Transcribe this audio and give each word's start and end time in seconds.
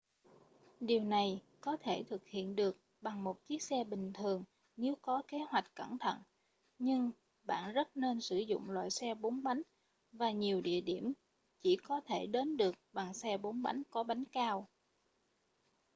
điều 0.79 1.03
này 1.03 1.39
có 1.61 1.77
thể 1.77 2.03
thực 2.09 2.27
hiện 2.27 2.55
được 2.55 2.77
bằng 3.01 3.23
một 3.23 3.45
chiếc 3.47 3.63
xe 3.63 3.83
bình 3.83 4.13
thường 4.13 4.43
nếu 4.77 4.95
có 5.01 5.21
kế 5.27 5.37
hoạch 5.47 5.75
cẩn 5.75 5.97
thận 5.97 6.17
nhưng 6.79 7.11
bạn 7.43 7.73
rất 7.73 7.97
nên 7.97 8.21
sử 8.21 8.37
dụng 8.37 8.69
loại 8.69 8.89
xe 8.89 9.15
4 9.15 9.43
bánh 9.43 9.61
và 10.11 10.31
nhiều 10.31 10.61
địa 10.61 10.81
điểm 10.81 11.13
chỉ 11.61 11.77
có 11.83 12.01
thể 12.05 12.25
đến 12.25 12.57
được 12.57 12.75
bằng 12.93 13.13
xe 13.13 13.37
4 13.37 13.61
bánh 13.61 13.83
có 13.91 14.03
bánh 14.03 14.23
cao 14.31 14.67